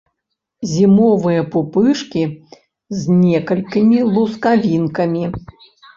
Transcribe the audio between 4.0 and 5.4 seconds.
лускавінкамі.